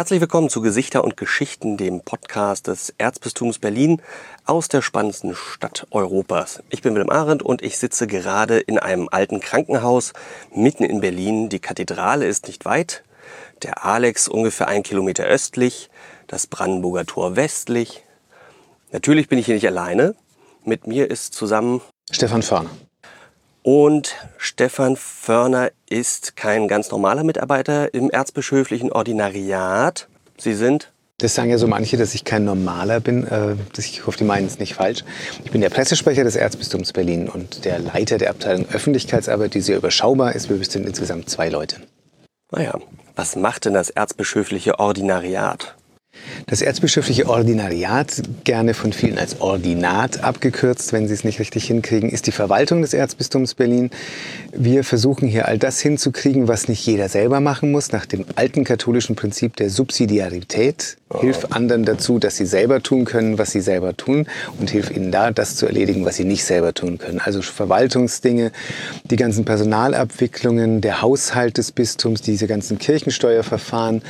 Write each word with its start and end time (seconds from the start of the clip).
Herzlich 0.00 0.22
willkommen 0.22 0.48
zu 0.48 0.62
Gesichter 0.62 1.04
und 1.04 1.18
Geschichten, 1.18 1.76
dem 1.76 2.00
Podcast 2.00 2.68
des 2.68 2.94
Erzbistums 2.96 3.58
Berlin 3.58 4.00
aus 4.46 4.68
der 4.68 4.80
spannendsten 4.80 5.34
Stadt 5.34 5.86
Europas. 5.90 6.62
Ich 6.70 6.80
bin 6.80 6.94
Wilhelm 6.94 7.10
Arendt 7.10 7.42
und 7.42 7.60
ich 7.60 7.76
sitze 7.76 8.06
gerade 8.06 8.60
in 8.60 8.78
einem 8.78 9.10
alten 9.12 9.40
Krankenhaus 9.40 10.14
mitten 10.54 10.84
in 10.84 11.02
Berlin. 11.02 11.50
Die 11.50 11.58
Kathedrale 11.58 12.26
ist 12.26 12.46
nicht 12.46 12.64
weit, 12.64 13.04
der 13.62 13.84
Alex 13.84 14.26
ungefähr 14.26 14.68
ein 14.68 14.84
Kilometer 14.84 15.24
östlich, 15.24 15.90
das 16.28 16.46
Brandenburger 16.46 17.04
Tor 17.04 17.36
westlich. 17.36 18.02
Natürlich 18.92 19.28
bin 19.28 19.38
ich 19.38 19.44
hier 19.44 19.56
nicht 19.56 19.68
alleine. 19.68 20.14
Mit 20.64 20.86
mir 20.86 21.10
ist 21.10 21.34
zusammen 21.34 21.82
Stefan 22.10 22.40
Förner. 22.42 22.70
Und 23.62 24.16
Stefan 24.38 24.96
Förner 24.96 25.70
ist 25.88 26.36
kein 26.36 26.66
ganz 26.66 26.90
normaler 26.90 27.24
Mitarbeiter 27.24 27.92
im 27.92 28.10
erzbischöflichen 28.10 28.90
Ordinariat. 28.90 30.08
Sie 30.38 30.54
sind 30.54 30.92
das 31.20 31.34
sagen 31.34 31.50
ja 31.50 31.58
so 31.58 31.66
manche, 31.66 31.98
dass 31.98 32.14
ich 32.14 32.24
kein 32.24 32.44
Normaler 32.44 32.98
bin. 33.00 33.26
Äh, 33.26 33.56
ich 33.76 34.06
hoffe, 34.06 34.16
die 34.16 34.24
meinen 34.24 34.46
es 34.46 34.58
nicht 34.58 34.74
falsch. 34.74 35.04
Ich 35.44 35.50
bin 35.50 35.60
der 35.60 35.68
Pressesprecher 35.68 36.24
des 36.24 36.34
Erzbistums 36.34 36.94
Berlin 36.94 37.28
und 37.28 37.66
der 37.66 37.78
Leiter 37.78 38.16
der 38.16 38.30
Abteilung 38.30 38.66
Öffentlichkeitsarbeit, 38.72 39.52
die 39.52 39.60
sehr 39.60 39.76
überschaubar 39.76 40.34
ist. 40.34 40.48
Wir 40.48 40.64
sind 40.64 40.86
insgesamt 40.86 41.28
zwei 41.28 41.50
Leute. 41.50 41.76
Naja, 42.52 42.78
was 43.16 43.36
macht 43.36 43.66
denn 43.66 43.74
das 43.74 43.90
erzbischöfliche 43.90 44.78
Ordinariat? 44.78 45.76
Das 46.46 46.62
erzbischöfliche 46.62 47.28
Ordinariat, 47.28 48.22
gerne 48.42 48.74
von 48.74 48.92
vielen 48.92 49.18
als 49.18 49.40
Ordinat 49.40 50.24
abgekürzt, 50.24 50.92
wenn 50.92 51.06
Sie 51.06 51.14
es 51.14 51.22
nicht 51.22 51.38
richtig 51.38 51.64
hinkriegen, 51.66 52.10
ist 52.10 52.26
die 52.26 52.32
Verwaltung 52.32 52.82
des 52.82 52.92
Erzbistums 52.92 53.54
Berlin. 53.54 53.90
Wir 54.52 54.82
versuchen 54.82 55.28
hier 55.28 55.46
all 55.46 55.58
das 55.58 55.80
hinzukriegen, 55.80 56.48
was 56.48 56.66
nicht 56.66 56.84
jeder 56.84 57.08
selber 57.08 57.40
machen 57.40 57.70
muss, 57.70 57.92
nach 57.92 58.04
dem 58.04 58.24
alten 58.34 58.64
katholischen 58.64 59.14
Prinzip 59.14 59.54
der 59.56 59.70
Subsidiarität. 59.70 60.96
Hilf 61.18 61.48
anderen 61.50 61.84
dazu, 61.84 62.20
dass 62.20 62.36
sie 62.36 62.46
selber 62.46 62.82
tun 62.82 63.04
können, 63.04 63.36
was 63.36 63.50
sie 63.50 63.60
selber 63.60 63.96
tun 63.96 64.26
und 64.60 64.70
hilf 64.70 64.92
ihnen 64.92 65.10
da, 65.10 65.32
das 65.32 65.56
zu 65.56 65.66
erledigen, 65.66 66.04
was 66.04 66.16
sie 66.16 66.24
nicht 66.24 66.44
selber 66.44 66.72
tun 66.72 66.98
können. 66.98 67.18
Also 67.18 67.42
Verwaltungsdinge, 67.42 68.52
die 69.04 69.16
ganzen 69.16 69.44
Personalabwicklungen, 69.44 70.80
der 70.80 71.02
Haushalt 71.02 71.58
des 71.58 71.72
Bistums, 71.72 72.22
diese 72.22 72.46
ganzen 72.46 72.78
Kirchensteuerverfahren. 72.78 74.02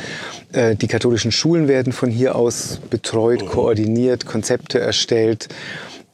Äh, 0.52 0.76
die 0.76 0.88
katholischen 0.88 1.32
Schulen 1.32 1.68
werden 1.68 1.94
von 1.94 2.10
hier 2.10 2.36
aus 2.36 2.80
betreut, 2.90 3.46
koordiniert, 3.46 4.26
Konzepte 4.26 4.78
erstellt. 4.78 5.48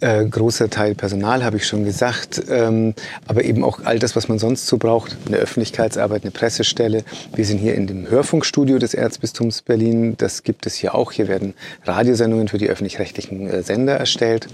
Äh, 0.00 0.26
großer 0.26 0.68
Teil 0.68 0.94
Personal, 0.94 1.42
habe 1.42 1.56
ich 1.56 1.66
schon 1.66 1.86
gesagt, 1.86 2.42
ähm, 2.50 2.92
aber 3.26 3.44
eben 3.44 3.64
auch 3.64 3.80
all 3.84 3.98
das, 3.98 4.14
was 4.14 4.28
man 4.28 4.38
sonst 4.38 4.66
so 4.66 4.76
braucht, 4.76 5.16
eine 5.26 5.38
Öffentlichkeitsarbeit, 5.38 6.22
eine 6.22 6.32
Pressestelle. 6.32 7.02
Wir 7.34 7.46
sind 7.46 7.58
hier 7.58 7.74
in 7.74 7.86
dem 7.86 8.10
Hörfunkstudio 8.10 8.78
des 8.78 8.92
Erzbistums 8.92 9.62
Berlin, 9.62 10.14
das 10.18 10.42
gibt 10.42 10.66
es 10.66 10.74
hier 10.74 10.94
auch. 10.94 11.12
Hier 11.12 11.28
werden 11.28 11.54
Radiosendungen 11.84 12.48
für 12.48 12.58
die 12.58 12.68
öffentlich-rechtlichen 12.68 13.48
äh, 13.48 13.62
Sender 13.62 13.94
erstellt. 13.94 14.48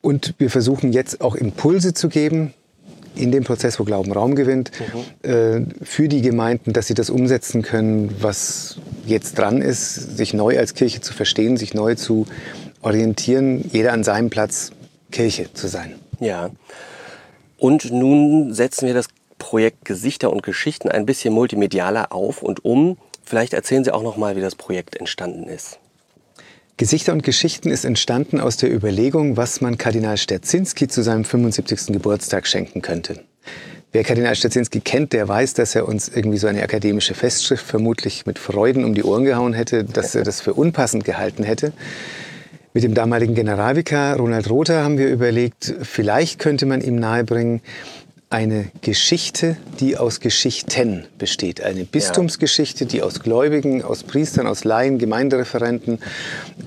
Und 0.00 0.34
wir 0.38 0.50
versuchen 0.50 0.92
jetzt 0.92 1.20
auch 1.20 1.34
Impulse 1.34 1.92
zu 1.92 2.08
geben, 2.08 2.54
in 3.16 3.32
dem 3.32 3.44
Prozess, 3.44 3.78
wo 3.80 3.84
Glauben 3.84 4.12
Raum 4.12 4.34
gewinnt, 4.34 4.70
mhm. 5.22 5.30
äh, 5.30 5.66
für 5.82 6.08
die 6.08 6.20
Gemeinden, 6.20 6.72
dass 6.72 6.86
sie 6.86 6.94
das 6.94 7.10
umsetzen 7.10 7.62
können, 7.62 8.14
was 8.20 8.78
jetzt 9.06 9.38
dran 9.38 9.62
ist, 9.62 10.16
sich 10.16 10.34
neu 10.34 10.58
als 10.58 10.74
Kirche 10.74 11.00
zu 11.00 11.12
verstehen, 11.12 11.56
sich 11.56 11.74
neu 11.74 11.94
zu 11.94 12.26
orientieren, 12.84 13.68
jeder 13.72 13.92
an 13.92 14.04
seinem 14.04 14.30
Platz 14.30 14.70
Kirche 15.10 15.52
zu 15.52 15.68
sein. 15.68 15.94
Ja. 16.20 16.50
Und 17.58 17.90
nun 17.90 18.52
setzen 18.52 18.86
wir 18.86 18.94
das 18.94 19.06
Projekt 19.38 19.84
Gesichter 19.84 20.32
und 20.32 20.42
Geschichten 20.42 20.88
ein 20.88 21.06
bisschen 21.06 21.34
multimedialer 21.34 22.12
auf 22.12 22.42
und 22.42 22.64
um. 22.64 22.98
Vielleicht 23.24 23.54
erzählen 23.54 23.84
Sie 23.84 23.92
auch 23.92 24.02
noch 24.02 24.16
mal, 24.16 24.36
wie 24.36 24.40
das 24.40 24.54
Projekt 24.54 24.96
entstanden 24.96 25.48
ist. 25.48 25.78
Gesichter 26.76 27.12
und 27.12 27.22
Geschichten 27.22 27.70
ist 27.70 27.84
entstanden 27.84 28.40
aus 28.40 28.56
der 28.56 28.72
Überlegung, 28.72 29.36
was 29.36 29.60
man 29.60 29.78
Kardinal 29.78 30.16
Sterzinski 30.16 30.88
zu 30.88 31.02
seinem 31.02 31.24
75. 31.24 31.92
Geburtstag 31.92 32.46
schenken 32.46 32.82
könnte. 32.82 33.20
Wer 33.92 34.02
Kardinal 34.02 34.34
Sterzinski 34.34 34.80
kennt, 34.80 35.12
der 35.12 35.28
weiß, 35.28 35.54
dass 35.54 35.76
er 35.76 35.86
uns 35.86 36.08
irgendwie 36.08 36.38
so 36.38 36.48
eine 36.48 36.62
akademische 36.62 37.14
Festschrift 37.14 37.64
vermutlich 37.64 38.26
mit 38.26 38.40
Freuden 38.40 38.84
um 38.84 38.94
die 38.94 39.04
Ohren 39.04 39.24
gehauen 39.24 39.52
hätte, 39.52 39.84
dass 39.84 40.16
er 40.16 40.24
das 40.24 40.40
für 40.40 40.52
unpassend 40.52 41.04
gehalten 41.04 41.44
hätte. 41.44 41.72
Mit 42.76 42.82
dem 42.82 42.94
damaligen 42.94 43.36
Generalvikar 43.36 44.16
Ronald 44.16 44.50
Rother 44.50 44.82
haben 44.82 44.98
wir 44.98 45.08
überlegt, 45.08 45.72
vielleicht 45.82 46.40
könnte 46.40 46.66
man 46.66 46.80
ihm 46.80 46.96
nahebringen, 46.96 47.60
eine 48.30 48.66
Geschichte, 48.80 49.56
die 49.78 49.96
aus 49.96 50.18
Geschichten 50.18 51.04
besteht. 51.16 51.60
Eine 51.62 51.84
Bistumsgeschichte, 51.84 52.84
die 52.84 53.00
aus 53.00 53.20
Gläubigen, 53.20 53.84
aus 53.84 54.02
Priestern, 54.02 54.48
aus 54.48 54.64
Laien, 54.64 54.98
Gemeindereferenten, 54.98 56.00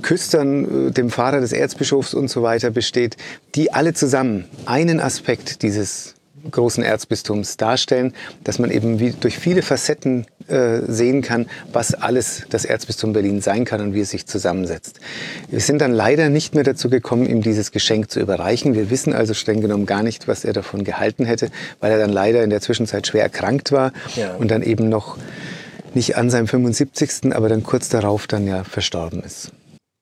Küstern, 0.01 0.87
äh, 0.87 0.91
dem 0.91 1.09
Pfarrer 1.09 1.41
des 1.41 1.51
Erzbischofs 1.51 2.13
und 2.13 2.29
so 2.29 2.41
weiter 2.41 2.69
besteht, 2.69 3.17
die 3.55 3.73
alle 3.73 3.93
zusammen 3.93 4.45
einen 4.65 5.01
Aspekt 5.01 5.61
dieses 5.61 6.13
großen 6.49 6.83
Erzbistums 6.83 7.57
darstellen, 7.57 8.13
dass 8.43 8.59
man 8.59 8.71
eben 8.71 8.99
wie 8.99 9.11
durch 9.11 9.37
viele 9.37 9.61
Facetten 9.61 10.25
äh, 10.47 10.79
sehen 10.87 11.21
kann, 11.21 11.47
was 11.73 11.93
alles 11.93 12.45
das 12.49 12.65
Erzbistum 12.65 13.13
Berlin 13.13 13.41
sein 13.41 13.65
kann 13.65 13.81
und 13.81 13.93
wie 13.93 14.01
es 14.01 14.11
sich 14.11 14.27
zusammensetzt. 14.27 14.99
Wir 15.49 15.59
sind 15.59 15.79
dann 15.79 15.91
leider 15.91 16.29
nicht 16.29 16.55
mehr 16.55 16.63
dazu 16.63 16.89
gekommen, 16.89 17.25
ihm 17.25 17.41
dieses 17.41 17.71
Geschenk 17.71 18.11
zu 18.11 18.19
überreichen. 18.19 18.75
Wir 18.75 18.89
wissen 18.89 19.13
also 19.13 19.33
streng 19.33 19.61
genommen 19.61 19.85
gar 19.85 20.03
nicht, 20.03 20.27
was 20.27 20.45
er 20.45 20.53
davon 20.53 20.83
gehalten 20.83 21.25
hätte, 21.25 21.49
weil 21.79 21.91
er 21.91 21.97
dann 21.97 22.11
leider 22.11 22.43
in 22.43 22.49
der 22.49 22.61
Zwischenzeit 22.61 23.07
schwer 23.07 23.23
erkrankt 23.23 23.71
war 23.71 23.91
ja. 24.15 24.35
und 24.35 24.49
dann 24.49 24.63
eben 24.63 24.89
noch 24.89 25.17
nicht 25.93 26.15
an 26.15 26.29
seinem 26.29 26.47
75., 26.47 27.33
aber 27.33 27.49
dann 27.49 27.63
kurz 27.63 27.89
darauf 27.89 28.27
dann 28.27 28.47
ja 28.47 28.63
verstorben 28.63 29.23
ist. 29.23 29.51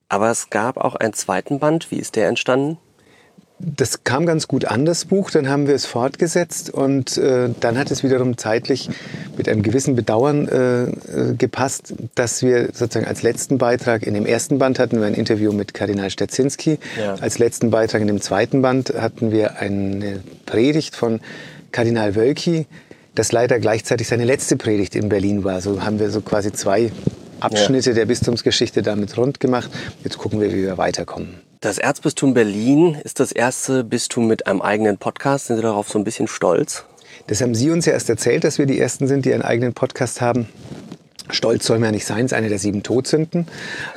Aber 0.09 0.29
es 0.29 0.49
gab 0.49 0.77
auch 0.77 0.95
einen 0.95 1.13
zweiten 1.13 1.59
Band. 1.59 1.89
Wie 1.89 1.97
ist 1.97 2.15
der 2.15 2.27
entstanden? 2.27 2.77
Das 3.59 4.03
kam 4.03 4.25
ganz 4.25 4.47
gut 4.47 4.65
an, 4.65 4.85
das 4.85 5.05
Buch. 5.05 5.31
Dann 5.31 5.47
haben 5.47 5.67
wir 5.67 5.75
es 5.75 5.85
fortgesetzt 5.85 6.69
und 6.69 7.17
äh, 7.17 7.49
dann 7.59 7.77
hat 7.77 7.89
es 7.89 8.03
wiederum 8.03 8.37
zeitlich 8.37 8.89
mit 9.37 9.47
einem 9.47 9.63
gewissen 9.63 9.95
Bedauern 9.95 10.47
äh, 10.47 10.83
äh, 10.83 11.35
gepasst, 11.37 11.93
dass 12.15 12.43
wir 12.43 12.67
sozusagen 12.73 13.07
als 13.07 13.23
letzten 13.23 13.57
Beitrag 13.57 14.05
in 14.05 14.13
dem 14.13 14.25
ersten 14.25 14.59
Band 14.59 14.77
hatten 14.77 14.99
wir 14.99 15.07
ein 15.07 15.13
Interview 15.13 15.53
mit 15.53 15.73
Kardinal 15.73 16.09
Stetzinski. 16.09 16.79
Ja. 16.99 17.15
Als 17.15 17.39
letzten 17.39 17.71
Beitrag 17.71 18.01
in 18.01 18.07
dem 18.07 18.21
zweiten 18.21 18.61
Band 18.61 18.93
hatten 18.93 19.31
wir 19.31 19.57
eine 19.59 20.21
Predigt 20.45 20.95
von 20.95 21.21
Kardinal 21.71 22.15
Wölki, 22.15 22.65
das 23.15 23.31
leider 23.31 23.59
gleichzeitig 23.59 24.07
seine 24.07 24.25
letzte 24.25 24.57
Predigt 24.57 24.95
in 24.95 25.07
Berlin 25.07 25.43
war. 25.45 25.61
So 25.61 25.83
haben 25.83 25.99
wir 25.99 26.09
so 26.09 26.19
quasi 26.21 26.51
zwei 26.51 26.91
Abschnitte 27.39 27.91
ja. 27.91 27.95
der 27.95 28.05
Bistumsgeschichte 28.05 28.81
damit 28.81 29.17
rund 29.17 29.39
gemacht. 29.39 29.69
Jetzt 30.03 30.17
gucken 30.17 30.41
wir, 30.41 30.51
wie 30.53 30.63
wir 30.63 30.77
weiterkommen. 30.77 31.44
Das 31.65 31.79
Erzbistum 31.79 32.35
Berlin 32.35 32.93
ist 33.03 33.19
das 33.19 33.31
erste 33.31 33.83
Bistum 33.83 34.27
mit 34.27 34.45
einem 34.45 34.61
eigenen 34.61 34.99
Podcast. 34.99 35.47
Sind 35.47 35.55
Sie 35.55 35.63
darauf 35.63 35.89
so 35.89 35.97
ein 35.97 36.03
bisschen 36.03 36.27
stolz? 36.27 36.85
Das 37.25 37.41
haben 37.41 37.55
Sie 37.55 37.71
uns 37.71 37.87
ja 37.87 37.93
erst 37.93 38.07
erzählt, 38.07 38.43
dass 38.43 38.59
wir 38.59 38.67
die 38.67 38.79
Ersten 38.79 39.07
sind, 39.07 39.25
die 39.25 39.33
einen 39.33 39.41
eigenen 39.41 39.73
Podcast 39.73 40.21
haben. 40.21 40.47
Stolz 41.29 41.65
soll 41.65 41.79
man 41.79 41.87
ja 41.87 41.91
nicht 41.91 42.05
sein, 42.05 42.25
es 42.25 42.31
ist 42.31 42.37
eine 42.37 42.49
der 42.49 42.59
sieben 42.59 42.83
Todsünden. 42.83 43.47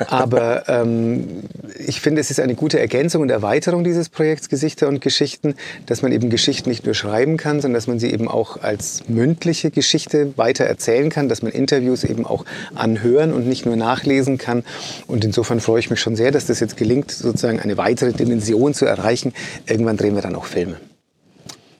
Aber 0.06 0.68
ähm, 0.68 1.44
ich 1.78 2.00
finde, 2.00 2.20
es 2.20 2.30
ist 2.30 2.40
eine 2.40 2.54
gute 2.54 2.78
Ergänzung 2.78 3.22
und 3.22 3.30
Erweiterung 3.30 3.84
dieses 3.84 4.08
Projekts 4.08 4.48
Gesichter 4.48 4.88
und 4.88 5.00
Geschichten, 5.00 5.54
dass 5.86 6.02
man 6.02 6.12
eben 6.12 6.30
Geschichten 6.30 6.70
nicht 6.70 6.84
nur 6.84 6.94
schreiben 6.94 7.36
kann, 7.36 7.60
sondern 7.60 7.74
dass 7.74 7.86
man 7.86 7.98
sie 7.98 8.12
eben 8.12 8.28
auch 8.28 8.62
als 8.62 9.08
mündliche 9.08 9.70
Geschichte 9.70 10.36
weiter 10.36 10.64
erzählen 10.64 11.10
kann, 11.10 11.28
dass 11.28 11.42
man 11.42 11.52
Interviews 11.52 12.04
eben 12.04 12.24
auch 12.24 12.44
anhören 12.74 13.32
und 13.32 13.46
nicht 13.46 13.66
nur 13.66 13.76
nachlesen 13.76 14.38
kann. 14.38 14.64
Und 15.06 15.24
insofern 15.24 15.60
freue 15.60 15.80
ich 15.80 15.90
mich 15.90 16.00
schon 16.00 16.16
sehr, 16.16 16.30
dass 16.30 16.46
das 16.46 16.60
jetzt 16.60 16.76
gelingt, 16.76 17.10
sozusagen 17.10 17.60
eine 17.60 17.76
weitere 17.76 18.12
Dimension 18.12 18.74
zu 18.74 18.86
erreichen. 18.86 19.34
Irgendwann 19.66 19.96
drehen 19.96 20.14
wir 20.14 20.22
dann 20.22 20.34
auch 20.34 20.46
Filme. 20.46 20.76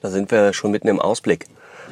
Da 0.01 0.11
sind 0.11 0.31
wir 0.31 0.53
schon 0.53 0.71
mitten 0.71 0.89
im 0.89 1.01
Ausblick. 1.01 1.47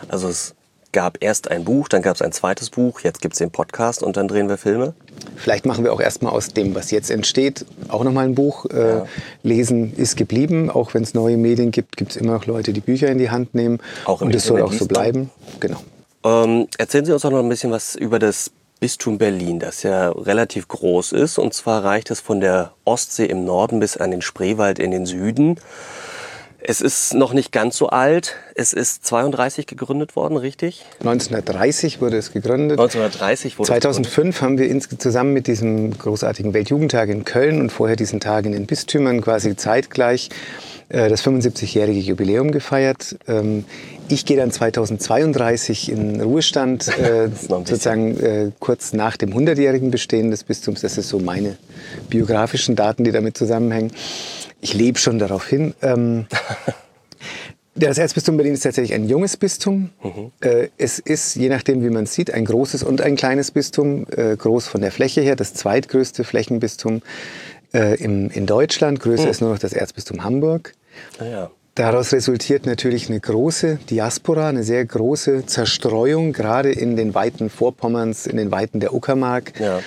Also 0.08 0.28
es 0.28 0.55
gab 0.96 1.22
erst 1.22 1.50
ein 1.50 1.62
Buch, 1.62 1.88
dann 1.88 2.00
gab 2.00 2.14
es 2.14 2.22
ein 2.22 2.32
zweites 2.32 2.70
Buch, 2.70 3.00
jetzt 3.00 3.20
gibt 3.20 3.34
es 3.34 3.38
den 3.38 3.50
Podcast 3.50 4.02
und 4.02 4.16
dann 4.16 4.28
drehen 4.28 4.48
wir 4.48 4.56
Filme? 4.56 4.94
Vielleicht 5.36 5.66
machen 5.66 5.84
wir 5.84 5.92
auch 5.92 6.00
erstmal 6.00 6.32
aus 6.32 6.54
dem, 6.54 6.74
was 6.74 6.90
jetzt 6.90 7.10
entsteht, 7.10 7.66
auch 7.88 8.02
nochmal 8.02 8.24
ein 8.24 8.34
Buch. 8.34 8.64
Äh, 8.70 8.88
ja. 8.88 9.06
Lesen 9.42 9.94
ist 9.94 10.16
geblieben. 10.16 10.70
Auch 10.70 10.94
wenn 10.94 11.02
es 11.02 11.12
neue 11.12 11.36
Medien 11.36 11.70
gibt, 11.70 11.98
gibt 11.98 12.12
es 12.12 12.16
immer 12.16 12.32
noch 12.32 12.46
Leute, 12.46 12.72
die 12.72 12.80
Bücher 12.80 13.08
in 13.08 13.18
die 13.18 13.28
Hand 13.28 13.54
nehmen. 13.54 13.78
Auch 14.06 14.22
im 14.22 14.28
und 14.28 14.34
es 14.34 14.46
soll 14.46 14.62
auch 14.62 14.72
so 14.72 14.86
bleiben. 14.86 15.30
Genau. 15.60 15.82
Ähm, 16.24 16.66
erzählen 16.78 17.04
Sie 17.04 17.12
uns 17.12 17.22
auch 17.26 17.30
noch 17.30 17.40
ein 17.40 17.48
bisschen 17.50 17.70
was 17.70 17.94
über 17.94 18.18
das 18.18 18.50
Bistum 18.80 19.18
Berlin, 19.18 19.58
das 19.58 19.82
ja 19.82 20.08
relativ 20.12 20.66
groß 20.66 21.12
ist. 21.12 21.36
Und 21.38 21.52
zwar 21.52 21.84
reicht 21.84 22.10
es 22.10 22.20
von 22.20 22.40
der 22.40 22.72
Ostsee 22.86 23.26
im 23.26 23.44
Norden 23.44 23.80
bis 23.80 23.98
an 23.98 24.12
den 24.12 24.22
Spreewald 24.22 24.78
in 24.78 24.92
den 24.92 25.04
Süden. 25.04 25.60
Es 26.68 26.80
ist 26.80 27.14
noch 27.14 27.32
nicht 27.32 27.52
ganz 27.52 27.76
so 27.76 27.90
alt. 27.90 28.34
Es 28.56 28.72
ist 28.72 29.06
32 29.06 29.68
gegründet 29.68 30.16
worden, 30.16 30.36
richtig? 30.36 30.84
1930 30.98 32.00
wurde 32.00 32.16
es 32.16 32.32
gegründet. 32.32 32.80
1930 32.80 33.56
wurde 33.56 33.68
2005 33.68 34.42
haben 34.42 34.58
wir 34.58 34.80
zusammen 34.80 35.32
mit 35.32 35.46
diesem 35.46 35.96
großartigen 35.96 36.54
Weltjugendtag 36.54 37.08
in 37.08 37.24
Köln 37.24 37.60
und 37.60 37.70
vorher 37.70 37.94
diesen 37.94 38.18
Tag 38.18 38.46
in 38.46 38.52
den 38.52 38.66
Bistümern 38.66 39.20
quasi 39.20 39.54
zeitgleich 39.54 40.30
äh, 40.88 41.08
das 41.08 41.24
75-jährige 41.24 42.00
Jubiläum 42.00 42.50
gefeiert. 42.50 43.16
Ähm, 43.28 43.64
ich 44.08 44.24
gehe 44.24 44.36
dann 44.36 44.50
2032 44.50 45.92
in 45.92 46.20
Ruhestand, 46.20 46.88
äh, 46.98 47.28
sozusagen 47.28 48.18
äh, 48.18 48.50
kurz 48.58 48.92
nach 48.92 49.16
dem 49.16 49.30
100-jährigen 49.30 49.92
Bestehen 49.92 50.32
des 50.32 50.42
Bistums. 50.42 50.80
Das 50.80 50.98
ist 50.98 51.10
so 51.10 51.20
meine 51.20 51.58
biografischen 52.10 52.74
Daten, 52.74 53.04
die 53.04 53.12
damit 53.12 53.38
zusammenhängen. 53.38 53.92
Ich 54.66 54.74
lebe 54.74 54.98
schon 54.98 55.20
darauf 55.20 55.46
hin. 55.46 55.74
Ähm, 55.80 56.26
das 57.76 57.98
Erzbistum 57.98 58.36
Berlin 58.36 58.54
ist 58.54 58.64
tatsächlich 58.64 58.94
ein 58.94 59.08
junges 59.08 59.36
Bistum. 59.36 59.90
Mhm. 60.02 60.32
Äh, 60.40 60.70
es 60.76 60.98
ist, 60.98 61.36
je 61.36 61.48
nachdem, 61.48 61.84
wie 61.84 61.90
man 61.90 62.06
sieht, 62.06 62.32
ein 62.32 62.44
großes 62.44 62.82
und 62.82 63.00
ein 63.00 63.14
kleines 63.14 63.52
Bistum. 63.52 64.08
Äh, 64.10 64.36
groß 64.36 64.66
von 64.66 64.80
der 64.80 64.90
Fläche 64.90 65.20
her, 65.20 65.36
das 65.36 65.54
zweitgrößte 65.54 66.24
Flächenbistum 66.24 67.02
äh, 67.72 67.94
im, 68.02 68.28
in 68.30 68.46
Deutschland. 68.46 68.98
Größer 68.98 69.26
mhm. 69.26 69.30
ist 69.30 69.40
nur 69.40 69.50
noch 69.50 69.60
das 69.60 69.72
Erzbistum 69.72 70.24
Hamburg. 70.24 70.72
Ah, 71.20 71.24
ja. 71.26 71.50
Daraus 71.76 72.12
resultiert 72.12 72.66
natürlich 72.66 73.08
eine 73.08 73.20
große 73.20 73.78
Diaspora, 73.88 74.48
eine 74.48 74.64
sehr 74.64 74.84
große 74.84 75.46
Zerstreuung, 75.46 76.32
gerade 76.32 76.72
in 76.72 76.96
den 76.96 77.14
Weiten 77.14 77.50
Vorpommerns, 77.50 78.26
in 78.26 78.36
den 78.36 78.50
Weiten 78.50 78.80
der 78.80 78.94
Uckermark. 78.94 79.60
Ja. 79.60 79.78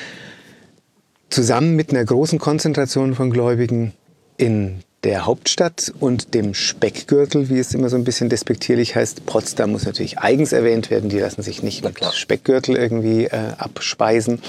Zusammen 1.29 1.75
mit 1.75 1.89
einer 1.89 2.05
großen 2.05 2.39
Konzentration 2.39 3.13
von 3.13 3.29
Gläubigen 3.29 3.91
in 4.39 4.79
der 5.03 5.25
Hauptstadt 5.25 5.93
und 5.99 6.33
dem 6.33 6.53
Speckgürtel, 6.53 7.49
wie 7.49 7.59
es 7.59 7.73
immer 7.73 7.89
so 7.89 7.95
ein 7.95 8.03
bisschen 8.03 8.29
despektierlich 8.29 8.95
heißt. 8.95 9.25
Potsdam 9.25 9.71
muss 9.71 9.85
natürlich 9.85 10.19
eigens 10.19 10.51
erwähnt 10.51 10.89
werden, 10.89 11.09
die 11.09 11.19
lassen 11.19 11.41
sich 11.41 11.63
nicht 11.63 11.83
mit 11.83 12.03
Speckgürtel 12.13 12.75
irgendwie 12.75 13.25
äh, 13.25 13.53
abspeisen. 13.57 14.41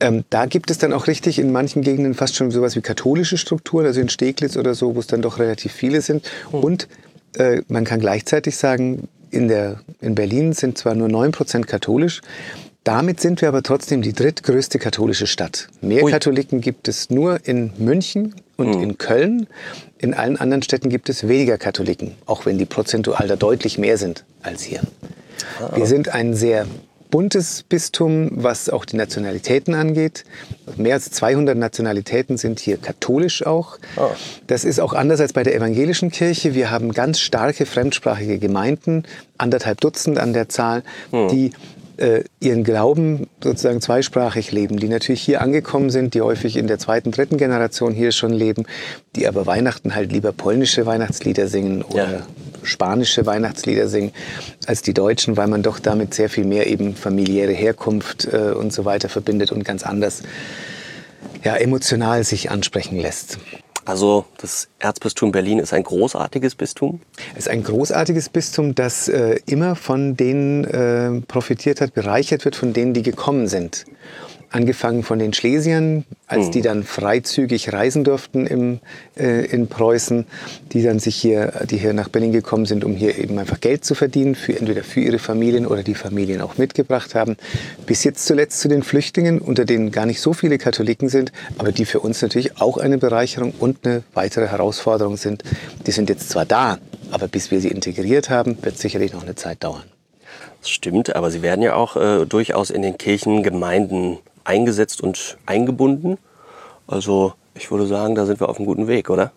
Ähm, 0.00 0.24
da 0.30 0.46
gibt 0.46 0.70
es 0.70 0.78
dann 0.78 0.92
auch 0.92 1.06
richtig 1.06 1.38
in 1.38 1.52
manchen 1.52 1.82
Gegenden 1.82 2.14
fast 2.14 2.34
schon 2.34 2.50
sowas 2.50 2.74
wie 2.76 2.80
katholische 2.80 3.38
Strukturen, 3.38 3.86
also 3.86 4.00
in 4.00 4.08
Steglitz 4.08 4.56
oder 4.56 4.74
so, 4.74 4.94
wo 4.94 5.00
es 5.00 5.06
dann 5.06 5.22
doch 5.22 5.38
relativ 5.38 5.72
viele 5.72 6.00
sind. 6.00 6.28
Mhm. 6.50 6.58
Und 6.58 6.88
äh, 7.38 7.62
man 7.68 7.84
kann 7.84 8.00
gleichzeitig 8.00 8.56
sagen, 8.56 9.08
in, 9.30 9.48
der, 9.48 9.80
in 10.00 10.14
Berlin 10.14 10.52
sind 10.52 10.76
zwar 10.76 10.94
nur 10.94 11.08
9% 11.08 11.64
katholisch, 11.64 12.20
damit 12.84 13.20
sind 13.20 13.40
wir 13.40 13.48
aber 13.48 13.62
trotzdem 13.62 14.02
die 14.02 14.12
drittgrößte 14.12 14.78
katholische 14.78 15.26
Stadt. 15.26 15.68
Mehr 15.80 16.02
Ui. 16.02 16.10
Katholiken 16.10 16.60
gibt 16.60 16.88
es 16.88 17.10
nur 17.10 17.46
in 17.46 17.72
München 17.78 18.34
und 18.62 18.76
mhm. 18.76 18.82
in 18.82 18.98
Köln. 18.98 19.46
In 19.98 20.14
allen 20.14 20.36
anderen 20.36 20.62
Städten 20.62 20.88
gibt 20.88 21.08
es 21.08 21.28
weniger 21.28 21.58
Katholiken, 21.58 22.14
auch 22.26 22.46
wenn 22.46 22.58
die 22.58 22.64
prozentual 22.64 23.28
da 23.28 23.36
deutlich 23.36 23.78
mehr 23.78 23.98
sind 23.98 24.24
als 24.42 24.62
hier. 24.62 24.80
Ah. 25.60 25.76
Wir 25.76 25.86
sind 25.86 26.08
ein 26.08 26.34
sehr 26.34 26.66
buntes 27.12 27.62
Bistum, 27.62 28.30
was 28.32 28.70
auch 28.70 28.86
die 28.86 28.96
Nationalitäten 28.96 29.74
angeht. 29.74 30.24
Mehr 30.76 30.94
als 30.94 31.10
200 31.10 31.56
Nationalitäten 31.56 32.38
sind 32.38 32.58
hier 32.58 32.78
katholisch 32.78 33.46
auch. 33.46 33.78
Oh. 33.96 34.08
Das 34.46 34.64
ist 34.64 34.80
auch 34.80 34.94
anders 34.94 35.20
als 35.20 35.34
bei 35.34 35.42
der 35.42 35.54
evangelischen 35.54 36.10
Kirche. 36.10 36.54
Wir 36.54 36.70
haben 36.70 36.92
ganz 36.92 37.20
starke 37.20 37.66
fremdsprachige 37.66 38.38
Gemeinden, 38.38 39.04
anderthalb 39.36 39.80
Dutzend 39.82 40.18
an 40.18 40.32
der 40.32 40.48
Zahl, 40.48 40.82
hm. 41.10 41.28
die 41.28 41.52
äh, 42.02 42.24
ihren 42.40 42.64
Glauben 42.64 43.28
sozusagen 43.42 43.80
zweisprachig 43.80 44.50
leben, 44.50 44.78
die 44.78 44.88
natürlich 44.88 45.22
hier 45.22 45.40
angekommen 45.40 45.88
sind, 45.88 46.14
die 46.14 46.20
häufig 46.20 46.56
in 46.56 46.66
der 46.66 46.78
zweiten, 46.78 47.12
dritten 47.12 47.36
Generation 47.36 47.92
hier 47.92 48.10
schon 48.10 48.32
leben, 48.32 48.64
die 49.14 49.28
aber 49.28 49.46
Weihnachten 49.46 49.94
halt 49.94 50.10
lieber 50.10 50.32
polnische 50.32 50.84
Weihnachtslieder 50.84 51.46
singen 51.46 51.82
oder 51.82 52.12
ja. 52.12 52.26
spanische 52.64 53.24
Weihnachtslieder 53.24 53.88
singen 53.88 54.12
als 54.66 54.82
die 54.82 54.94
Deutschen, 54.94 55.36
weil 55.36 55.46
man 55.46 55.62
doch 55.62 55.78
damit 55.78 56.12
sehr 56.12 56.28
viel 56.28 56.44
mehr 56.44 56.66
eben 56.66 56.96
familiäre 56.96 57.52
Herkunft 57.52 58.28
äh, 58.32 58.52
und 58.52 58.72
so 58.72 58.84
weiter 58.84 59.08
verbindet 59.08 59.52
und 59.52 59.64
ganz 59.64 59.84
anders 59.84 60.22
ja, 61.44 61.56
emotional 61.56 62.24
sich 62.24 62.50
ansprechen 62.50 62.98
lässt. 62.98 63.38
Also 63.84 64.24
das 64.38 64.68
Erzbistum 64.78 65.32
Berlin 65.32 65.58
ist 65.58 65.72
ein 65.72 65.82
großartiges 65.82 66.54
Bistum? 66.54 67.00
Es 67.32 67.40
ist 67.40 67.48
ein 67.48 67.64
großartiges 67.64 68.28
Bistum, 68.28 68.74
das 68.74 69.08
äh, 69.08 69.40
immer 69.46 69.74
von 69.74 70.16
denen 70.16 70.64
äh, 70.64 71.20
profitiert 71.26 71.80
hat, 71.80 71.94
bereichert 71.94 72.44
wird, 72.44 72.54
von 72.54 72.72
denen, 72.72 72.94
die 72.94 73.02
gekommen 73.02 73.48
sind 73.48 73.84
angefangen 74.52 75.02
von 75.02 75.18
den 75.18 75.32
Schlesiern, 75.32 76.04
als 76.26 76.50
die 76.50 76.60
mhm. 76.60 76.64
dann 76.64 76.82
freizügig 76.84 77.72
reisen 77.72 78.04
durften 78.04 78.46
im, 78.46 78.80
äh, 79.16 79.46
in 79.46 79.68
Preußen, 79.68 80.26
die 80.72 80.82
dann 80.82 80.98
sich 80.98 81.16
hier, 81.16 81.52
die 81.68 81.78
hier 81.78 81.92
nach 81.92 82.08
Berlin 82.08 82.32
gekommen 82.32 82.66
sind, 82.66 82.84
um 82.84 82.94
hier 82.94 83.18
eben 83.18 83.38
einfach 83.38 83.60
Geld 83.60 83.84
zu 83.84 83.94
verdienen, 83.94 84.34
für, 84.34 84.58
entweder 84.58 84.84
für 84.84 85.00
ihre 85.00 85.18
Familien 85.18 85.66
oder 85.66 85.82
die 85.82 85.94
Familien 85.94 86.40
auch 86.40 86.58
mitgebracht 86.58 87.14
haben, 87.14 87.36
bis 87.86 88.04
jetzt 88.04 88.26
zuletzt 88.26 88.60
zu 88.60 88.68
den 88.68 88.82
Flüchtlingen, 88.82 89.40
unter 89.40 89.64
denen 89.64 89.90
gar 89.90 90.06
nicht 90.06 90.20
so 90.20 90.32
viele 90.32 90.58
Katholiken 90.58 91.08
sind, 91.08 91.32
aber 91.58 91.72
die 91.72 91.84
für 91.84 92.00
uns 92.00 92.22
natürlich 92.22 92.60
auch 92.60 92.76
eine 92.76 92.98
Bereicherung 92.98 93.52
und 93.58 93.86
eine 93.86 94.02
weitere 94.14 94.46
Herausforderung 94.46 95.16
sind. 95.16 95.42
Die 95.86 95.92
sind 95.92 96.08
jetzt 96.08 96.30
zwar 96.30 96.44
da, 96.44 96.78
aber 97.10 97.28
bis 97.28 97.50
wir 97.50 97.60
sie 97.60 97.68
integriert 97.68 98.30
haben, 98.30 98.56
wird 98.62 98.78
sicherlich 98.78 99.12
noch 99.12 99.22
eine 99.22 99.34
Zeit 99.34 99.64
dauern. 99.64 99.84
Das 100.60 100.70
stimmt, 100.70 101.16
aber 101.16 101.30
sie 101.30 101.42
werden 101.42 101.62
ja 101.62 101.74
auch 101.74 101.96
äh, 101.96 102.24
durchaus 102.24 102.70
in 102.70 102.82
den 102.82 102.96
Kirchengemeinden 102.96 104.18
eingesetzt 104.44 105.00
und 105.00 105.38
eingebunden. 105.46 106.18
Also 106.86 107.34
ich 107.54 107.70
würde 107.70 107.86
sagen, 107.86 108.14
da 108.14 108.26
sind 108.26 108.40
wir 108.40 108.48
auf 108.48 108.58
einem 108.58 108.66
guten 108.66 108.88
Weg, 108.88 109.10
oder? 109.10 109.32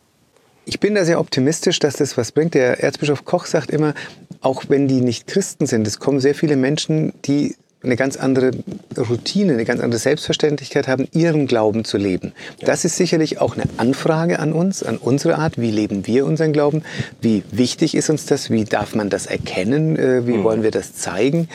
Ich 0.66 0.80
bin 0.80 0.96
da 0.96 1.06
sehr 1.06 1.20
optimistisch, 1.20 1.80
dass 1.80 1.98
das 1.98 2.18
was 2.18 2.32
bringt. 2.32 2.56
Der 2.56 2.82
Erzbischof 2.84 3.24
Koch 3.24 3.46
sagt 3.46 3.70
immer, 3.70 3.94
auch 4.42 4.64
wenn 4.68 4.88
die 4.88 5.02
nicht 5.02 5.28
Christen 5.28 5.68
sind, 5.68 5.86
es 5.86 6.00
kommen 6.00 6.20
sehr 6.20 6.34
viele 6.34 6.56
Menschen, 6.56 7.14
die 7.26 7.56
eine 7.86 7.96
ganz 7.96 8.18
andere 8.18 8.52
Routine, 8.98 9.54
eine 9.54 9.66
ganz 9.66 9.80
andere 9.80 10.00
Selbstverständlichkeit 10.00 10.88
haben, 10.88 11.08
ihren 11.14 11.48
Glauben 11.48 11.86
zu 11.86 11.98
leben. 11.98 12.34
Das 12.62 12.84
ist 12.84 12.98
sicherlich 12.98 13.40
auch 13.40 13.56
eine 13.56 13.66
Anfrage 13.78 14.40
an 14.40 14.54
uns, 14.54 14.84
an 14.84 14.98
unsere 14.98 15.38
Art. 15.38 15.60
Wie 15.60 15.72
leben 15.72 16.08
wir 16.08 16.26
unseren 16.26 16.52
Glauben? 16.52 16.84
Wie 17.22 17.44
wichtig 17.52 17.96
ist 17.96 18.10
uns 18.10 18.26
das? 18.26 18.50
Wie 18.50 18.66
darf 18.66 18.96
man 18.96 19.10
das 19.10 19.28
erkennen? 19.28 19.98
Äh, 19.98 20.28
wie 20.28 20.38
mhm. 20.38 20.44
wollen 20.44 20.64
wir 20.64 20.72
das 20.72 20.96
zeigen? 20.96 21.48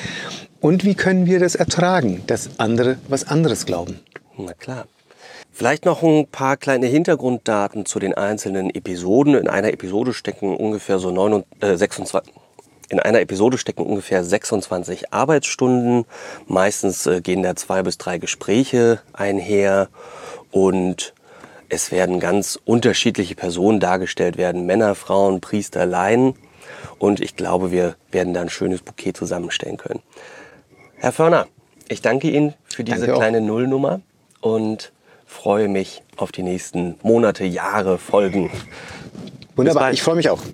Und 0.61 0.85
wie 0.85 0.95
können 0.95 1.25
wir 1.25 1.41
das 1.41 1.55
ertragen, 1.55 2.23
dass 2.27 2.51
andere 2.59 2.99
was 3.09 3.27
anderes 3.27 3.65
glauben? 3.65 4.01
Na 4.37 4.53
klar. 4.53 4.87
Vielleicht 5.53 5.85
noch 5.85 6.03
ein 6.03 6.27
paar 6.27 6.57
kleine 6.57 6.87
Hintergrunddaten 6.87 7.87
zu 7.87 7.99
den 7.99 8.15
einzelnen 8.15 8.71
Episoden. 8.71 9.35
In 9.35 9.49
einer 9.49 9.73
Episode 9.73 10.13
stecken 10.13 10.57
ungefähr 10.57 10.99
so 10.99 11.11
9, 11.11 11.45
äh, 11.61 11.77
26, 11.77 12.33
in 12.91 13.01
einer 13.01 13.21
Episode 13.21 13.57
stecken 13.57 13.83
ungefähr 13.87 14.23
26 14.23 15.13
Arbeitsstunden. 15.13 16.05
Meistens 16.47 17.07
äh, 17.07 17.21
gehen 17.21 17.43
da 17.43 17.57
zwei 17.57 17.83
bis 17.83 17.99
drei 17.99 18.19
Gespräche 18.19 19.01
einher 19.13 19.89
und 20.51 21.15
es 21.69 21.93
werden 21.93 22.21
ganz 22.21 22.59
unterschiedliche 22.65 23.37
Personen 23.37 23.81
dargestellt 23.81 24.37
werden. 24.37 24.67
Männer, 24.67 24.95
Frauen, 24.95 25.41
Priester, 25.41 25.87
Laien. 25.87 26.35
Und 26.99 27.21
ich 27.21 27.37
glaube, 27.37 27.71
wir 27.71 27.97
werden 28.11 28.35
da 28.35 28.41
ein 28.41 28.51
schönes 28.51 28.83
Bouquet 28.83 29.13
zusammenstellen 29.13 29.77
können. 29.77 30.01
Herr 31.03 31.13
Förner, 31.13 31.47
ich 31.89 32.03
danke 32.03 32.29
Ihnen 32.29 32.53
für 32.69 32.85
diese 32.85 33.07
danke 33.07 33.15
kleine 33.15 33.41
Nullnummer 33.41 34.03
und 34.43 34.93
freue 35.25 35.67
mich 35.67 36.03
auf 36.19 36.31
die 36.31 36.43
nächsten 36.43 36.97
Monate, 37.03 37.45
Jahre, 37.45 37.97
Folgen. 37.97 38.51
Wunderbar, 39.57 39.93
ich 39.93 40.03
freue 40.03 40.17
mich 40.17 40.29
auch. 40.29 40.43